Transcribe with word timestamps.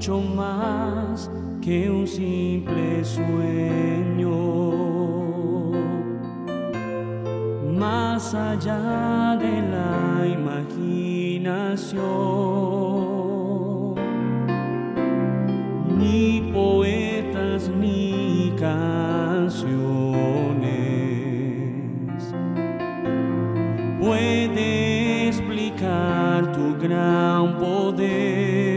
mucho 0.00 0.18
más 0.34 1.30
que 1.60 1.90
un 1.90 2.06
simple 2.06 3.04
sueño. 3.04 4.30
Más 7.78 8.34
allá 8.34 9.36
de 9.38 9.60
la 9.60 10.26
imaginación, 10.26 12.00
ni 15.98 16.50
poetas 16.50 17.68
ni 17.68 18.54
canciones. 18.58 19.60
Puede 24.00 25.28
explicar 25.28 26.52
tu 26.52 26.74
gran 26.78 27.58
poder 27.58 28.69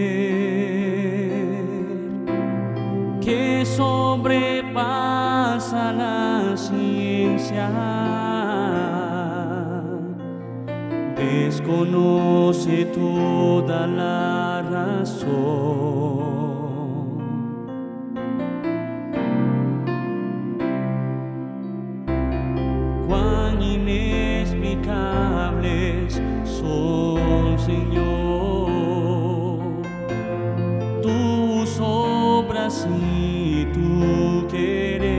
que 3.23 3.63
sobrepasa 3.65 4.73
la 5.93 6.57
ciencia. 6.57 7.69
Desconoce 11.15 12.85
toda 12.85 13.85
la 13.87 14.61
razón. 14.69 15.63
cuán 23.07 23.61
inexplicables 23.61 26.21
son, 26.43 27.57
Señor, 27.59 28.22
y 32.85 33.65
tu 33.73 34.47
querer. 34.47 35.13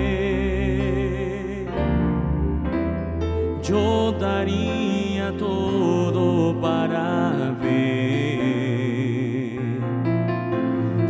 Yo 3.62 4.12
daría 4.12 5.36
todo 5.36 6.60
para 6.60 7.56
ver 7.62 7.80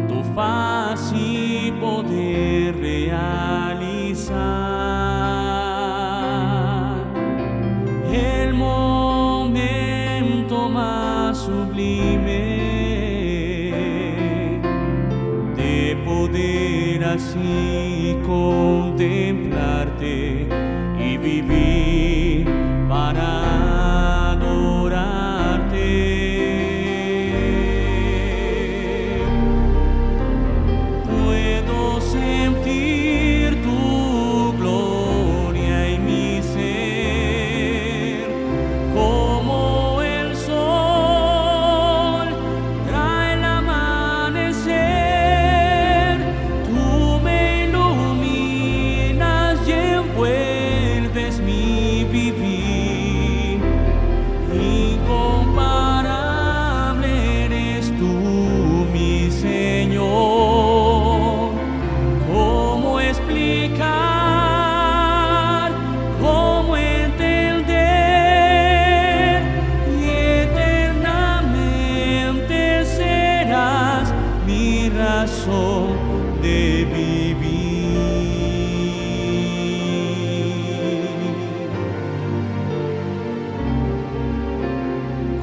tu 0.09 0.23
faz 0.35 1.13
y 1.15 1.73
poder 1.81 2.77
realizar 2.77 4.35
el 8.13 8.55
momento 8.55 9.89
más 10.69 11.39
sublime 11.39 12.44
poder 16.27 17.05
así 17.05 18.17
contemplarte 18.25 20.47
y 20.99 21.19
vivir 21.19 22.49
para 22.89 23.64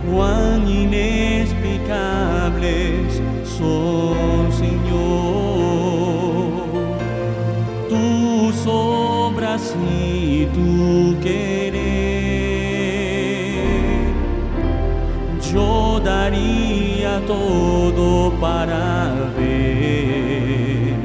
cuán 0.09 0.67
inexplicables 0.67 3.21
son, 3.57 4.51
Señor, 4.51 4.91
tus 7.89 8.65
obras 8.67 9.75
y 9.99 10.45
tu 10.47 11.15
querer. 11.21 11.81
Yo 15.53 15.99
daría 16.03 17.21
todo 17.27 18.31
para 18.39 19.29
ver 19.37 20.95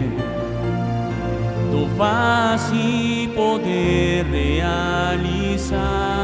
tu 1.73 1.87
faz 1.99 2.73
y 2.73 3.29
poder 3.35 4.27
realizar 4.31 6.16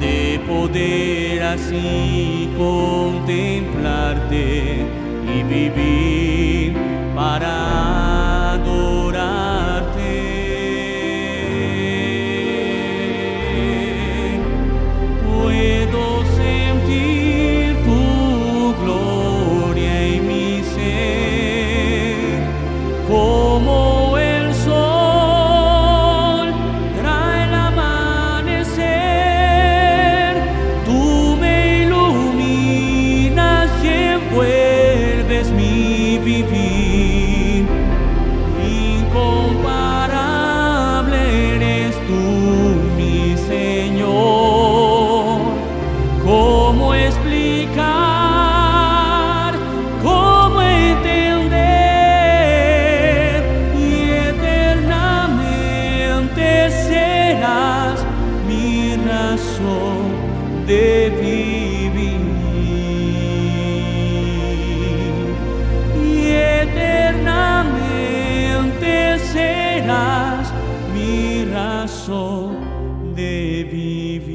de 0.00 0.40
poder 0.46 1.42
así 1.42 2.48
contemplarte 2.56 4.86
y 5.34 5.42
vivir 5.42 6.72
para 7.14 8.13
mi 70.94 71.44
razón 71.44 73.14
de 73.14 73.68
vivir. 73.70 74.33